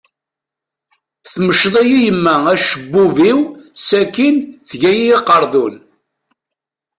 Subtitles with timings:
[1.31, 3.39] Temceḍ-iyi yemma acebbub-iw,
[3.87, 4.35] sakin
[4.67, 5.75] tegga-iyi aqardun.